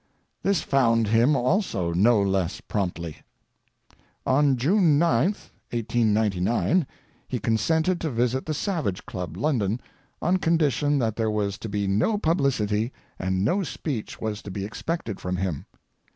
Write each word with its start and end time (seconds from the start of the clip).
This 0.41 0.61
found 0.63 1.09
him 1.09 1.35
also 1.35 1.93
no 1.93 2.19
less 2.19 2.59
promptly. 2.59 3.17
On 4.25 4.57
June 4.57 4.97
9, 4.97 5.25
1899, 5.69 6.87
he 7.27 7.37
consented 7.37 8.01
to 8.01 8.09
visit 8.09 8.47
the 8.47 8.53
Savage 8.55 9.05
Club, 9.05 9.37
London, 9.37 9.79
on 10.19 10.37
condition 10.37 10.97
that 10.97 11.17
there 11.17 11.29
was 11.29 11.59
to 11.59 11.69
be 11.69 11.85
no 11.85 12.17
publicity 12.17 12.91
and 13.19 13.45
no 13.45 13.61
speech 13.61 14.19
was 14.19 14.41
to 14.41 14.49
be 14.49 14.65
expected 14.65 15.19
from 15.19 15.35
him. 15.35 15.67